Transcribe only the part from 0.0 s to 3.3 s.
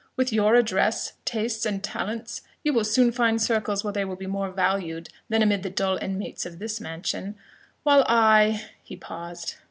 With your address, taste, and talents, you will soon